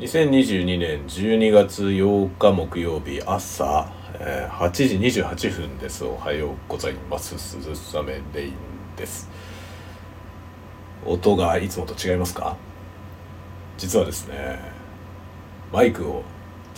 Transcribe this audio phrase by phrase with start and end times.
[0.00, 6.04] 2022年12月8日木曜日朝、えー、8時28分です。
[6.04, 7.38] おはようございます。
[7.38, 8.54] 鈴雨レイン
[8.96, 9.30] です。
[11.06, 12.56] 音がいつもと違いますか？
[13.78, 14.58] 実はですね
[15.72, 16.24] マイクを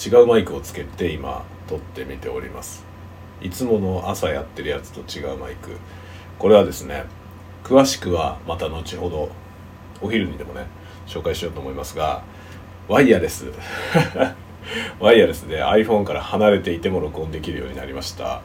[0.05, 2.85] 違うマイクをつけて今撮ってみております。
[3.41, 5.71] いつもの朝やってるやつと違うマイク。
[6.39, 7.07] これはですね
[7.65, 9.31] 詳しくはまた後ほど
[10.03, 10.67] お昼にでもね
[11.07, 12.23] 紹介しようと思いますが
[12.89, 13.47] ワイヤレス。
[15.01, 18.43] ワイヤレスで iPhone から離れていても録音できるようになりました。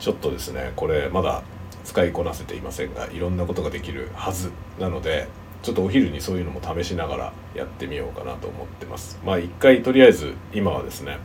[0.00, 1.42] ちょっとですねこれまだ
[1.84, 5.26] 使いこなせていませんがいろんなことができるはずなので
[5.62, 9.20] ちょっとお昼にそういうのも試しながらやってみようかなと思ってます。
[9.24, 11.18] まあ一回とりあえず今はですね、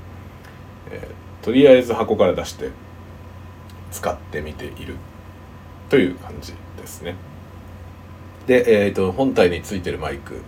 [0.92, 2.70] えー、とりあえず箱から出して
[3.92, 4.96] 使ってみている。
[5.90, 7.16] という感じですね。
[8.48, 10.42] で、えーと本体についてるマイク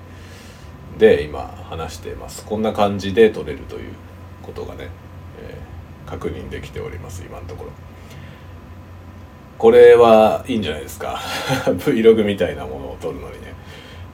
[0.98, 2.46] で今話しています。
[2.46, 3.94] こんな感じで撮れるという
[4.42, 4.90] ことがね、
[5.42, 7.24] えー、確認できております。
[7.24, 7.72] 今のところ。
[9.58, 11.20] これはいいんじゃないですか。
[11.66, 13.54] Vlog みたいなものを撮るのにね。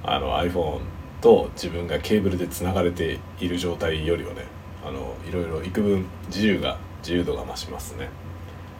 [0.03, 0.79] あの iPhone
[1.21, 4.45] と自分がケーブルでつながれている状態よりはね
[4.83, 8.09] あのいろいろ幾分自由が自由度が増しますね。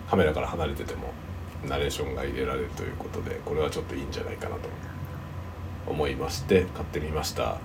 [0.09, 1.13] カメラから離れてても
[1.67, 4.61] ナレーションが入れられるということでこれはちょっといいんじゃないかなと
[5.87, 7.59] 思いまして買ってみました。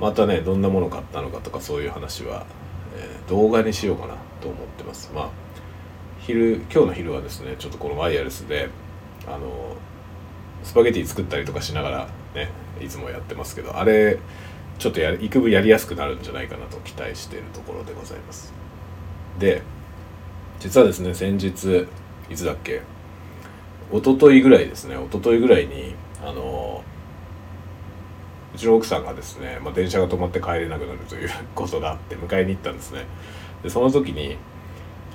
[0.00, 2.46] またねどんなもの買ったのかとかそういう話は、
[2.96, 5.10] えー、動画にしようかなと思ってます。
[5.14, 5.30] まあ
[6.20, 8.68] 昼今日の昼はですねちょっとこのワイヤレスで
[9.26, 9.76] あの
[10.64, 12.50] スパゲティ作ったりとかしながらね
[12.82, 14.18] いつもやってますけどあれ
[14.78, 18.52] ちょっとや幾分やりやすくなるんじゃないかなと期待しているところでございます。
[19.38, 19.62] で
[20.58, 21.86] 実はですね先日
[22.28, 22.82] いつだっけ？
[23.92, 26.82] 一昨日ぐらいですね一昨日ぐらいにあの
[28.56, 33.04] うちの奥さんがですね、まあ、電車が止まって帰れなくなるという ことがあって迎えに行ったんですね。
[33.62, 34.38] でその時に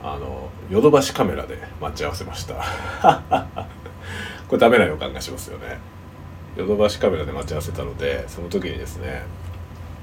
[0.04, 2.56] あのヨドバシカメラで待ち合わせました。
[4.48, 5.80] これダメな予感がしますよね。
[6.56, 9.24] ヨドバシカメラで待ち合わせたのでその時にですね、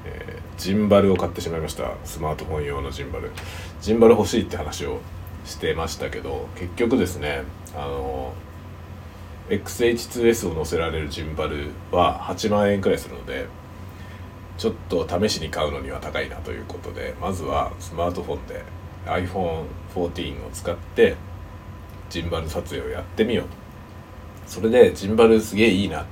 [0.05, 1.93] えー、ジンバルを買ってしまいました。
[2.05, 3.31] スマートフォン用のジンバル。
[3.81, 5.01] ジンバル欲しいって話を
[5.45, 7.45] してましたけど結局ですね
[7.75, 8.35] あの
[9.49, 13.47] XH2S を載せられるジンバルは8万円くらいするので
[14.59, 18.63] ちょっと試しに買うのには高いなということでまずはスマートフォンで
[19.07, 21.17] iPhone14 を使って
[22.11, 23.51] ジンバル撮影をやってみようと。
[24.47, 26.07] それでジンバルすげえいいな。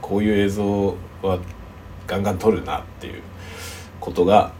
[0.00, 1.38] こういう映像は
[2.06, 3.22] ガンガン撮るなっていう
[4.00, 4.52] ことが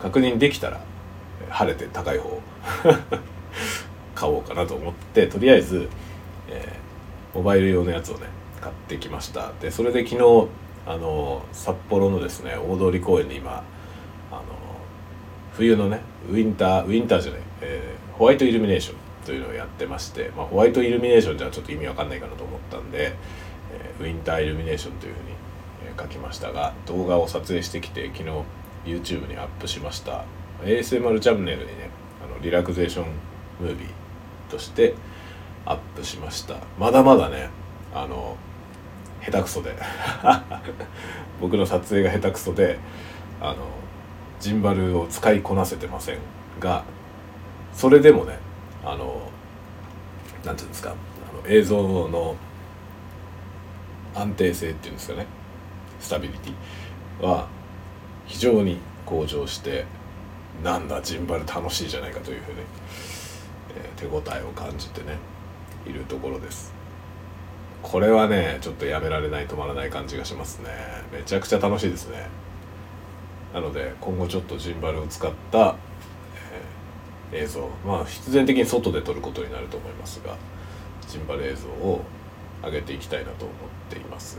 [0.00, 0.80] 確認できたら
[1.48, 2.42] 晴れて高い方
[4.14, 5.88] 買おうかなと思ってとりあえず、
[6.48, 6.78] え
[7.36, 8.28] モバイル用のやつをね
[8.62, 9.52] 買ってきました。
[9.60, 10.48] でそれで昨日
[10.86, 13.62] あの札幌のですね大通公園で今
[14.30, 14.42] あの
[15.52, 23.12] 冬のねウィンターウィンターじゃない、えー、ホワイトイルミネーションというのをやってまして、まあ、ホワイトイルミネーションじゃちょっと意味わかんないかなと思ったんで、
[23.72, 25.26] えー、ウィンターイルミネーションというふうに、
[25.84, 28.30] え、書きましたが動画を撮影してきて昨日
[28.86, 30.24] YouTube にアップしました。
[30.62, 31.90] ASMR チャンネルにね
[32.24, 33.06] あのリラクゼーション
[33.60, 34.94] ムービーとして
[35.66, 36.56] アップしました。
[36.78, 37.50] まだまだね
[37.94, 38.36] あの
[39.22, 39.76] 下手くそで。
[41.40, 42.78] 僕の撮影が下手くそで
[43.40, 43.56] あの
[44.40, 46.18] ジンバルを使いこなせてません
[46.60, 46.84] が
[47.72, 48.38] それでもね
[48.84, 49.30] あの
[50.44, 52.36] なんていうんですかあの映像の
[54.14, 55.26] 安定性っていうんですかね
[56.00, 57.48] スタビリティは
[58.26, 59.84] 非常に向上して
[60.62, 62.58] なんだジンバル楽しいじゃないかというふうに、
[63.76, 65.18] えー、手応えを感じてね。
[65.88, 66.74] いるところです。
[67.82, 70.70] これはねちょっとやめられない止まらない感じがしますね。
[71.12, 72.28] めちゃくちゃ楽しいですね。
[73.54, 75.76] なので今後ちょっとジンバルを使った、
[77.32, 80.36] えー、映像まあ必然的に外で撮ることになると思いますが
[81.08, 82.02] ジンバル映像を
[82.62, 83.56] 上げていきたいなと思っ
[83.88, 84.38] ています。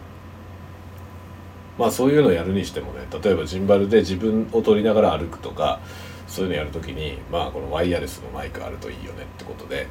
[1.78, 5.80] まあそういうのをやるにしてもね例えばジンバルで自分を撮りながら歩くとか
[6.28, 9.88] そういうのやるときにまあこのワイヤレスのマイクあるといいよねってことで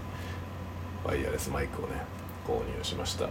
[1.07, 1.95] ワイヤレスマイクをね
[2.47, 3.29] 購入しました。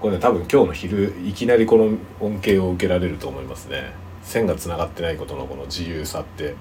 [0.00, 3.92] これね多分今日の昼いきなりこの恩恵を受けられると思いますね。
[4.22, 6.54] 線がつながってないことのこの自由さって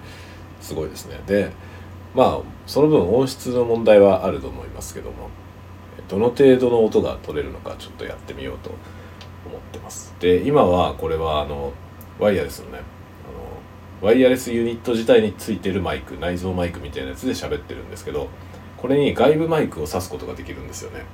[0.61, 1.19] すごいですね。
[1.25, 1.51] で
[2.13, 5.29] まあその分音質の問題はあると思いますけども
[6.07, 8.69] どの程度の音が取れるのかちょっとやってみようと
[9.45, 10.13] 思ってます。
[10.19, 11.73] で今はこれはあの
[12.19, 18.27] ワイヤレスのねあのワイヤレスユニット自体についてるマイク内蔵マイクみたいなやつで喋ってるんですけど
[18.83, 21.05] これに外部マイクを挿すことができるんですよね。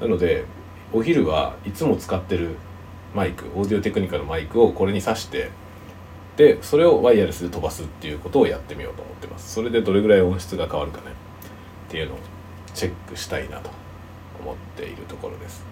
[0.00, 0.46] なので
[0.90, 2.56] お昼はいつも使ってる
[3.14, 5.50] マイクオーディオテクニカのマイクをこれに挿して
[6.38, 9.52] でそれをワイヤレスで飛ばすっていうことをやってみようと思ってます。
[9.52, 11.08] それでどれぐらい音質が変わるかね。
[11.88, 12.18] っていうのを
[12.72, 13.68] チェックしたいなと
[14.40, 15.62] 思っているところです。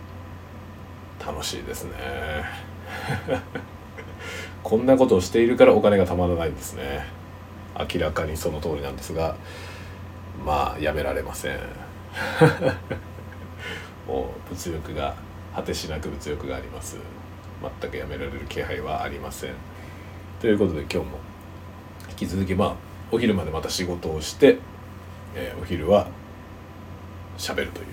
[1.19, 1.93] 楽しいですね。
[4.63, 7.07] こんなことをしているからお金がたまらないんですね。
[7.79, 9.35] 明らかにその通りなんですが
[10.45, 11.59] まあやめられません。
[14.07, 15.15] もう物欲が
[15.55, 16.97] 果てしなく物欲があります。
[17.81, 19.53] 全くやめられる気配はありません。
[20.41, 21.05] ということで今日も
[22.11, 22.75] 引き続きまあ
[23.13, 24.59] お昼までまた仕事をして、
[25.35, 26.09] えー、お昼は
[27.39, 27.87] 喋るという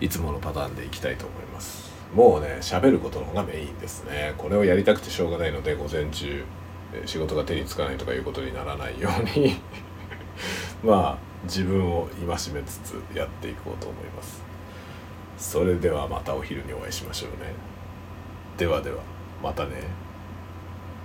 [0.00, 1.92] いつものパターンでいきたいと思います。
[2.14, 4.34] もうね喋ることの方がメインですね。
[4.38, 6.44] これをやりたくてしょうがないので午前中
[7.06, 9.60] 仕事が手につかないとかいうことにならないように。
[10.82, 14.42] まあ自分を戒めつつやっていこうと思います。
[15.36, 17.52] それではまたお昼にお会いしましょうね。
[18.56, 18.98] ではでは
[19.42, 19.82] またね。